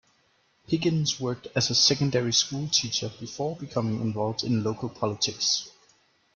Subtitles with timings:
[0.67, 5.69] Higgins worked as a secondary school teacher before becoming involved in local politics.